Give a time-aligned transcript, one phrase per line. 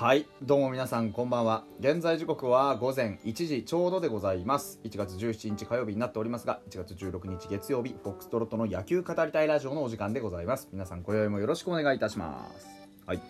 [0.00, 1.64] はいどうも皆さんこんばんは。
[1.78, 4.80] 現在時刻は午前1時ちょうどでございます。
[4.82, 10.70] 1月17日火曜日になっておりますが1月16日月曜日フォックストロットの野球語りたいラジオのお時間でございます。
[10.72, 12.66] 皆さん今宵もよろしくお願いいたします。
[13.04, 13.20] はい。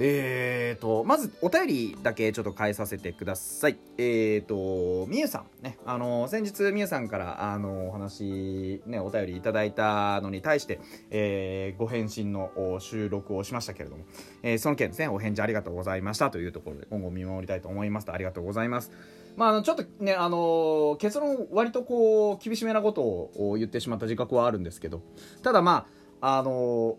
[0.00, 3.78] えーと、まずお便りだけちょっと変えさせてください。
[3.98, 10.78] えーと、みゆさんね、あの、先日みゆさんから、あの、お話、ね、お便りいただいたのに対して、
[11.10, 14.04] えー、ご返信の収録をしましたけれども、
[14.44, 16.30] えー、その件ですね、お返事ありがとうございました。
[16.30, 18.06] というところで、今後見守りたいと思います。
[18.06, 18.92] と、ありがとうございます。
[19.36, 25.02] まあ、あの、ちょっとね、あの、結論、割とこう、厳しめなことを言ってしまった自覚はあるんですけど、
[25.42, 25.88] ただま
[26.20, 26.98] あ、あの、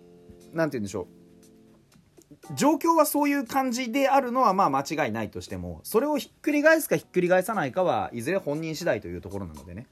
[0.52, 1.19] なんて言うんでしょう、
[2.56, 9.88] 状況はそういう感じであるのはまあ間違いないとしてもそれをひっくり返すかひっくり返さないかはいずれ本人次第というところなのでね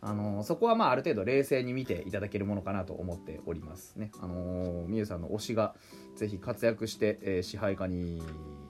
[0.00, 4.12] あの、そこはまあある程度冷静に見ていただけるものかなと思っておりますね。
[4.20, 5.74] あのー、みゆさんの推しが
[6.14, 8.22] ぜひ活躍して、えー、支配下に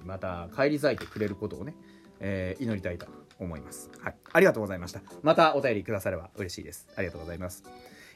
[0.05, 1.75] また返り咲いてくれることをね、
[2.21, 3.07] えー、祈りたいと
[3.39, 3.91] 思います。
[4.01, 4.17] はい。
[4.33, 5.03] ありがとうございました。
[5.23, 6.89] またお便りくだされば嬉しいです。
[6.97, 7.63] ありがとうございます。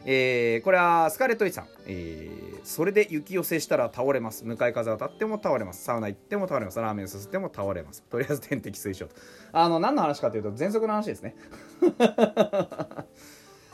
[0.05, 4.45] えー、これはスカレット・イさん、えー、それで雪寄せしたら倒れます。
[4.45, 5.83] 向かい風当たっても倒れます。
[5.85, 6.79] サウナ行っても倒れます。
[6.79, 8.03] ラーメンすすっても倒れます。
[8.05, 9.15] とりあえず点滴推奨と。
[9.53, 11.35] あの何の話かというと喘息の話ですね。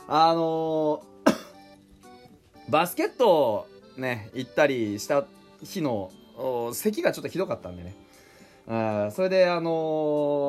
[0.07, 1.33] あのー、
[2.69, 5.25] バスケットね行ったりした
[5.61, 6.11] 日の
[6.73, 7.95] 咳がちょっとひどかったんでね。
[8.67, 9.71] あそれであの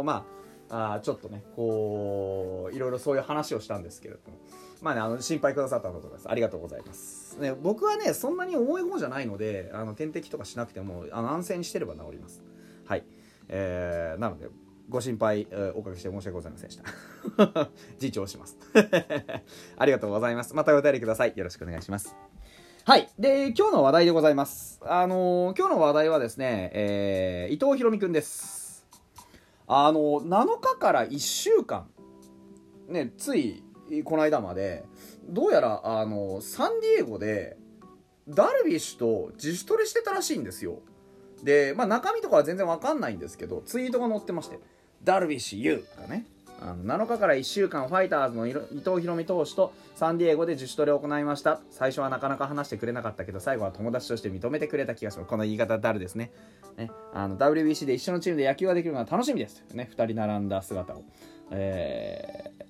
[0.01, 0.25] ー、ま
[0.71, 4.39] ああちょっとねこういろいろそういう話をしたんですけれども。
[4.83, 6.31] まあね、あの心配くださったことです。
[6.31, 7.39] ありがとうございます。
[7.39, 12.43] ね、僕はね、そんなに重い方じゃないので、あの点滴とかしなくても、あの安静にしてれば治ります。
[12.87, 13.05] はい。
[13.49, 14.49] えー、なので、
[14.89, 17.71] ご心配、えー、おかけして申し訳ございませんでした。
[18.01, 18.59] 自重します。
[19.79, 20.55] ありがとうございます。
[20.55, 21.33] またお便りください。
[21.37, 22.17] よろしくお願いします。
[22.85, 23.09] はい。
[23.19, 24.81] で、今日の話題でございます。
[24.83, 28.87] あのー、今日の話題はですね、えー、伊藤博美くんです。
[29.67, 31.89] あのー、7日から1週間、
[32.89, 33.63] ね、つい
[34.05, 34.85] この間まで
[35.29, 37.57] どうやらあのサンディエゴで
[38.29, 40.81] ダルビッシュと自主トレしてたらしいんですよ。
[41.43, 44.59] で、まあ、中身とかは全然わかんないんですけどツイートが載ってまして
[45.03, 46.27] ダルビッシュ U がね
[46.61, 51.61] あの7日から1週間ファイターズの伊藤大海投手とサンディエゴで自主トレを行いました。
[51.71, 55.29] 最初はなかなか話してくれなかったけど最後は友達として認めてくれた気がします。
[55.29, 56.31] この言い方ダルですね。
[56.77, 59.65] ねあの WBC で一緒のチームで野球ができるのが楽しみです。
[59.73, 61.03] ね2人並んだ姿を、
[61.51, 62.70] えー、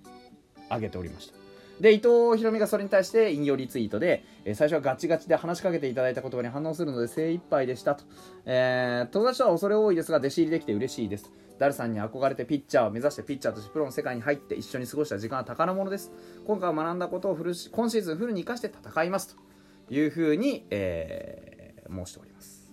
[0.71, 1.35] 上げておりました。
[1.81, 8.05] で伊藤博美がそれに対して引用リツイートで、えー、最初はガチガチで話しかけていただいた言葉に反応するので精一杯でしたと、
[8.45, 11.33] えー、友達とは恐れ多いですが弟子入りできて嬉しいです。
[11.59, 16.11] ダルさんに憧れてピッチャーを目指してピッチャーとしてプロの世界に入って一緒に過ごした時間は宝物です。
[16.47, 19.51] 今回学んだことをフル今シーズンフルに生かして戦いますと。
[19.91, 22.73] いうふうに、えー、申しております。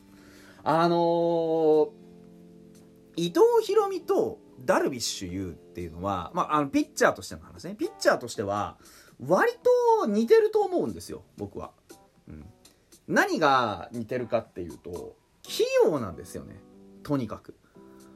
[0.64, 1.90] あのー、
[3.18, 7.76] 伊藤博美とダルビッシュ有っていうのは、まあ、あのピッチャーとしての話ね。
[7.76, 8.78] ピッチャーとしては
[9.20, 9.52] 割
[10.02, 11.72] と似てると思うんですよ僕は、
[12.28, 12.46] うん、
[13.08, 16.56] 何が似てるかっていうと器用なんですよね。
[17.04, 17.56] とにかく。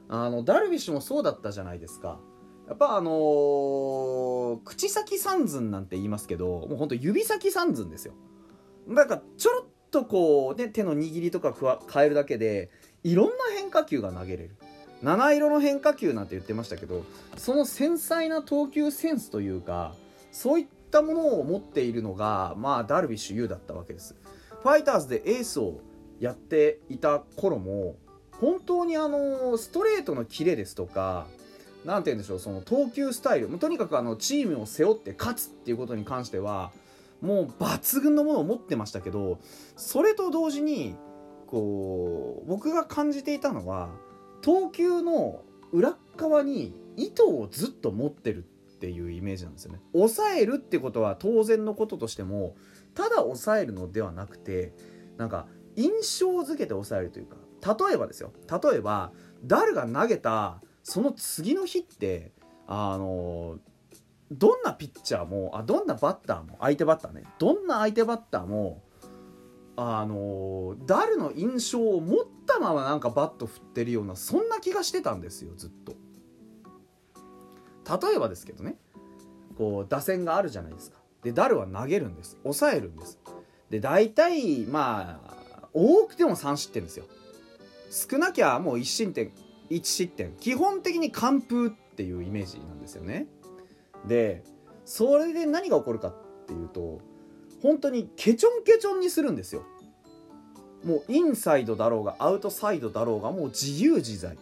[0.08, 2.20] あのダルビッシュもそうだったじゃないですか。
[2.68, 8.14] やっぱあのー、口先三寸なんて言いますけどもうほんと指先三寸ですよ。
[8.88, 11.54] だからちょろっとこうね手の握りとか
[11.92, 12.70] 変えるだけで
[13.02, 14.56] いろんな変化球が投げれる。
[15.02, 17.04] 七色の変化球なんて言ってましたけど
[17.36, 19.94] その繊細な投球センスというか
[20.30, 24.14] そういったものを持っているのが、まあ、ダルビッシュ有だったわけです。
[24.62, 25.80] ファイターズでエースを
[26.20, 27.96] やっていた頃も
[28.40, 31.26] 本当にあのストレートのキレですとか
[31.84, 36.70] 何て言うんでしょうその投球スタイルとにかくあのチームを背負って勝つっていうことに関しては
[37.20, 39.40] もう抜群のものを持ってましたけど
[39.76, 40.94] それと同時に
[41.46, 43.90] こう僕が感じていたのは
[44.42, 48.42] 投球の裏側に糸をずっと持ってるっ
[48.78, 49.80] ていうイメージなんですよね。
[49.92, 52.56] 抑えるってことは当然のこととしても
[52.94, 54.74] ただ抑えるのではなくて
[55.16, 55.46] なんか
[55.76, 57.36] 印象づけて抑えるというか
[57.88, 59.12] 例えばですよ例えば
[59.44, 62.32] ダルが投げたその次の日って
[62.66, 63.58] あの
[64.30, 68.82] どんなピッチャーもあどんなバッターも相手バッターねどんな相手バッターも
[69.76, 75.94] あのダルの印象を持ったままなんかバット振ってるようなそんな気がしてたんですよずっと。
[78.08, 78.76] 例えばですけどね
[79.56, 80.98] こう打線があるじゃないですか。
[81.22, 82.36] でダルは投げるんです。
[82.42, 83.18] 抑えるんです。
[83.70, 87.06] で大体まあ多くても3失点ですよ。
[87.90, 89.32] 少なきゃもう1失点
[89.70, 90.34] 1失点。
[90.36, 93.26] 基本的に完封っていうイメージなんですよね。
[94.06, 94.44] で
[94.84, 96.14] それで何が起こるかっ
[96.46, 97.00] ていうと
[97.62, 99.62] 本当にケチョンケチョンにするんですよ。
[100.84, 104.36] もうインサイドだろうがアウトサイドだろうがもう自由自在。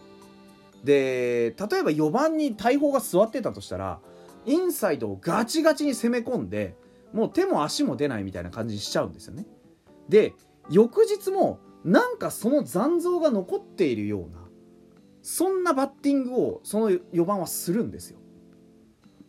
[0.83, 3.99] で例えば4番に大砲が座ってたとしたら
[4.47, 6.75] インサイドをガチガチに攻め込んで
[7.13, 9.45] もう手も足も出ないみたいな感じにしちゃうんですよね。
[10.09, 10.33] で
[10.69, 14.41] 翌日もなんかその残像が残っているような
[15.21, 18.17] そんなバッティングをその4番はするんですよ。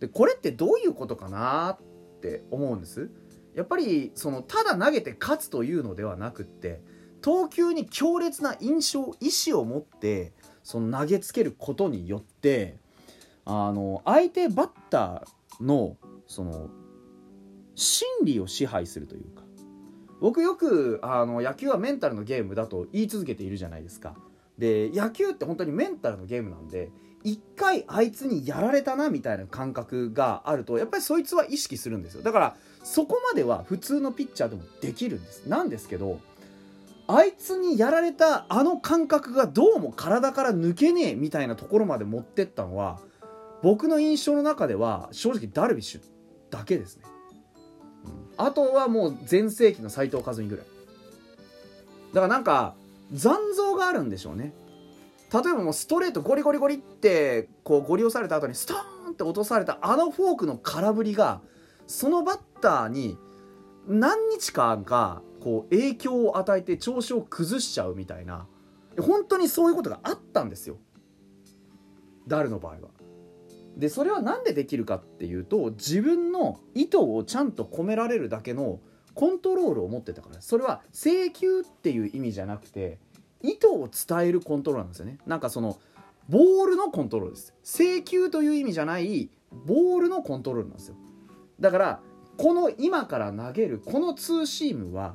[0.00, 3.11] でこれってどういうことかなって思うんです。
[3.55, 6.81] やっぱりそのただ投げて勝つというのではなくって
[7.21, 10.33] 投球に強烈な印象意思を持って
[10.63, 12.77] その投げつけることによって
[13.45, 15.97] あの相手バッターの
[16.27, 16.69] その
[17.75, 19.43] 心理を支配するというか
[20.21, 24.15] 僕よくあの野球はメンタルのゲームだと言い続けているじゃないですか。
[24.57, 26.91] で野球って本当にメンタルのゲームなんで
[27.25, 32.23] 一回あいつにやられたなみたいな感覚があるとやっぱりそいつは意識するんですよ。
[32.23, 35.47] だからそこまでは普通のピッチャーでもできるんです。
[35.47, 36.21] なんですけど
[37.07, 43.01] あいつにやられたあの感覚がどうも体から抜けねえみたいなところまで持ってったのは
[43.63, 46.01] 僕の印象の中では正直ダルビッシュ
[46.51, 47.05] だけですね、
[48.39, 50.67] うん、あとはもう全盛期の斎藤和美ぐらい。
[52.13, 52.75] だからなんか
[53.13, 54.55] 残像があるんでしょうね。
[55.32, 61.40] 例えばもうストレートゴリゴリゴリってこうゴリ押された後にストーンって落とされたあのフォークの空振りが
[61.87, 63.17] そのバッターに
[63.88, 68.46] 何日間かこう影響を与えて調子を崩しちゃうみたいな。
[69.00, 70.76] 本当にそういうことがあったんですよ。
[72.29, 72.79] ダルの場合は。
[73.76, 78.81] でそれは何でできるかっていうと自分の意図をちゃんと込められるだけの
[79.14, 80.40] コントロールを持ってたから。
[80.40, 82.99] それは請求っていう意味じゃなくて
[83.43, 85.19] 意図を伝えるコントロールなんですよね。
[85.27, 85.79] なんかその
[86.29, 87.55] ボールのコントロールです。
[87.65, 89.31] 請求という意味じゃない
[89.67, 90.97] ボールのコントロールなんですよ。
[91.61, 92.00] だから
[92.37, 95.15] この今から投げるこのツーシームは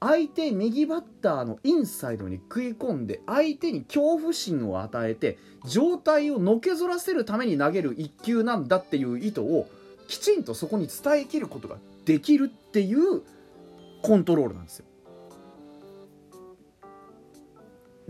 [0.00, 9.66] 相手右バッターのインサイドに食い込んで相手に恐怖心を与えて状態をのけぞらせるために投げる一球なんだっていう意図を
[10.08, 11.76] きちんとそこに伝えきることが
[12.06, 13.22] できるっていう
[14.02, 14.86] コントロールなんですよ。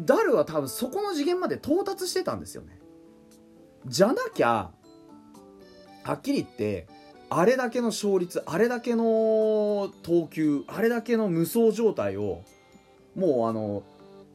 [0.05, 2.79] ダルは多分そこの次元まで到達してたんですよね。
[3.87, 4.70] じゃなきゃ
[6.02, 6.87] はっきり言って
[7.31, 12.43] あれだけの勝率あれだけの投球あれだけの無双状態を
[13.14, 13.82] もうあの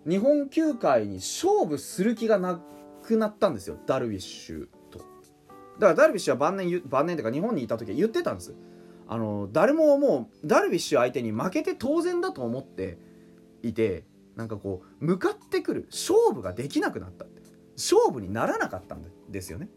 [0.07, 2.59] 日本球界に勝負する気がな
[3.03, 3.77] くなったんですよ。
[3.85, 4.99] ダルビッシュと。
[4.99, 5.07] だか
[5.87, 8.55] らダルビッシュは晩年晩年というか日本にいた時は言ってたんです。
[9.07, 12.97] あの誰ももうダルビッシュ相手に負けて当然だと思って
[13.61, 17.25] いてなんかこう向かってくる勝負ができなくなった
[17.75, 19.69] 勝負にならなかったんですよね。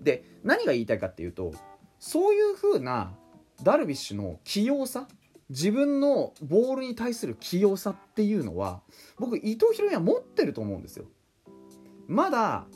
[0.00, 1.52] で何が言いたいかっていうと
[1.98, 3.14] そういう風な
[3.62, 5.08] ダルビッシュの器用さ
[5.48, 8.82] 自分のボールに対する器用さっていうのは
[9.18, 11.06] 僕伊藤博美は持ってると思うんですよ。
[12.06, 12.66] まだ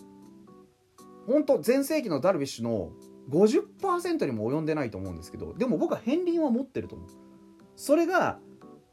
[1.27, 2.93] 本当全盛期のダルビッシュの
[3.29, 7.09] 50%にも及んでないと思うんですけどでも僕は片鱗は持ってると思う。
[7.77, 8.41] それが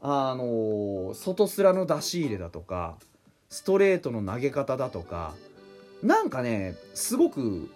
[0.00, 2.98] あの外すらの出し入れだとか
[3.48, 5.34] ストレートの投げ方だとか
[6.02, 7.68] なんかねすごく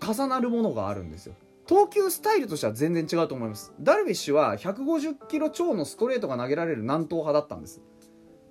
[0.00, 1.34] 重なるものがあるんですよ。
[1.66, 3.72] 投球スタイルとしては全然違うと思います。
[3.80, 7.80] ダルビッシュは150キロ超のストレートが投げられる南東派だったんです。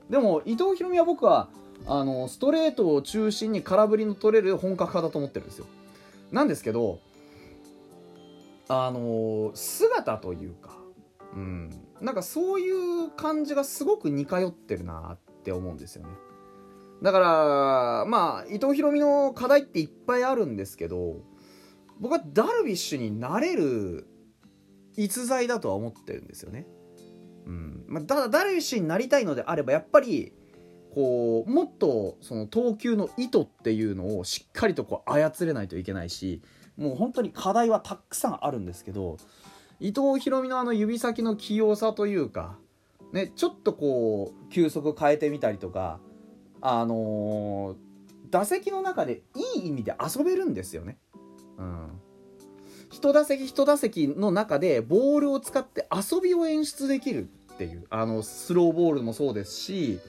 [0.10, 1.50] でも伊藤大海は僕は
[1.86, 5.66] あのストレートを中心に空振りの取れる本格派だと思ってるんですよ。
[6.32, 7.00] なんですけど
[8.70, 10.79] あの姿というか
[11.34, 11.70] うん。
[12.02, 16.10] なんかそういう感じがすごく似通ってるなって思うんですよね。
[17.02, 21.22] だからまあ伊藤大海の課題っていっぱいあるんですけど
[22.00, 24.06] 僕はダルビッシュになれる
[24.98, 26.68] 逸材だとは思ってるんですよね。
[27.46, 27.86] うん。
[27.88, 30.34] まあ、ただダルビッシュになりたいのであればやっぱり
[30.94, 36.42] こうもっとその投球の意図っていうのをしっかりとこう操れないといけないし
[36.78, 39.18] もう本当に課題はたくさんあるんですけど
[39.80, 42.58] 伊藤大海のあの指先の器用さというか、
[43.14, 46.00] ね、ちょっとこう球速変えてみたりとか
[46.62, 50.98] あのー、打席の中でいい意味で遊べるんですよね。
[51.58, 51.90] うん、
[52.92, 60.00] 一打席一打席の中でボールを使って遊びを演出できるっていうあのスローボールもそうですし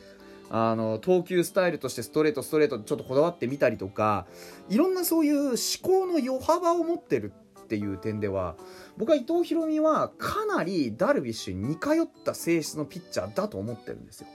[0.50, 4.26] あの投球スタイルとしてストレートストレートちょっとこだわってみたりとか
[4.68, 7.32] いろんなそういう思考の余幅を持ってる
[7.70, 8.56] っていう点では
[8.96, 14.26] 僕は伊藤大海はかなりダルビッシュに似通った性質のピッチャーだと思ってるんですよ。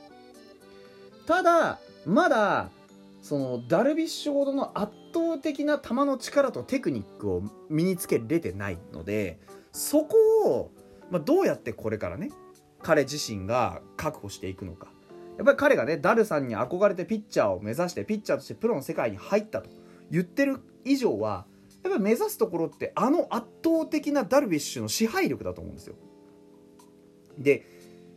[1.27, 2.69] ただまだ
[3.21, 9.39] そのダルビッシュほどの圧倒的な球の力とテクニックを身につけれてないので
[9.73, 10.15] そこ
[10.45, 10.71] を、
[11.11, 12.31] まあ、どうやってこれからね
[12.81, 14.87] 彼自身が確保していくのか。
[15.37, 19.69] やっぱり彼がねダルさんに憧れてピッチャーを目指してピッチャーとしてプロの世界に入ったと
[20.09, 21.45] 言ってる以上は
[21.85, 25.95] やっぱ目指すところってあの圧倒的なダルビッシュの支配力だと思うんですよ。
[27.37, 27.65] で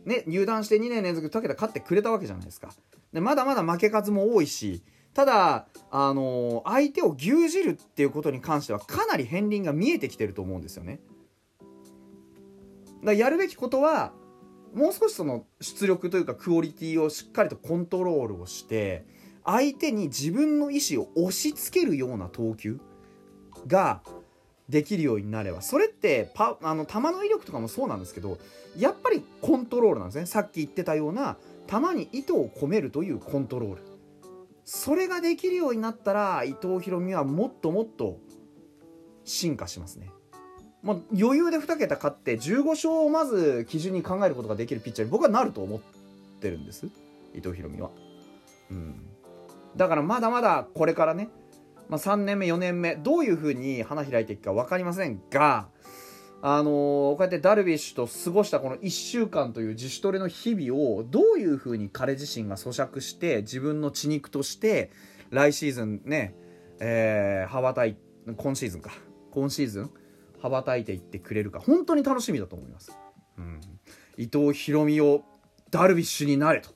[0.05, 2.73] ね入団して2年連続2桁勝ってくれたわけじゃないですか。
[3.13, 4.83] でまだまだ負け数も多いし
[5.13, 10.99] ただ、あのー、相手を牛耳るっていうことに関してはかなり片鱗が見えてきてると思うんですよね。
[13.03, 14.13] だやるべきことは
[14.73, 19.05] もう少しその出力というかクオリティをしっかりとコントロールをして
[19.45, 22.79] 相手に自分の意思を押し付けるような投球。
[23.67, 24.01] が
[24.67, 28.37] できるようになればそれってパあの球の威力とかもそうなんですけど
[28.77, 30.25] やっぱりコントロールなんですね。
[30.25, 31.37] さっき言ってたような
[31.67, 33.81] 球に意図を込めるというコントロール。
[34.63, 38.19] それができるようになったら伊藤大海はもっともっと
[39.25, 40.11] 進化しますね。
[40.83, 45.79] まあ、余裕で2桁勝って15勝をまず基準に考えることができるピッチャーに僕はなると思っ
[46.39, 46.85] てるんです。
[47.33, 47.89] 伊藤大海は、
[48.71, 48.95] うん、
[49.75, 51.29] だからまだまだこれからね、
[51.89, 55.67] まあ、3年目4年目どういうふうに花開いていくか分かりませんが
[56.41, 64.91] あのー、こうやってダルビッシュと過ごしたこの1週間という自主トレの日々をどういうふうに彼自身が咀嚼して自分の血肉として
[65.31, 66.35] 来シーズンね、
[66.79, 67.97] えー、羽ばたい
[68.37, 68.91] 今シーズンか。
[69.31, 69.91] 今シーズン
[70.41, 71.59] 羽ばたいていってくれるか。
[71.59, 72.91] 本当に楽しみだと思います、
[73.37, 73.59] うん、
[74.17, 75.23] 伊藤大海を
[75.71, 76.69] ダルビッシュになれと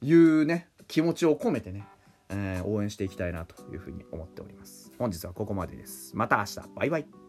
[0.00, 1.86] いうね気持ちを込めてね、
[2.34, 4.92] えー、応援していきたいなというふうに思っております。
[4.98, 6.16] 本日はここまでです。
[6.16, 6.60] また明日。
[6.74, 7.23] バイバイ。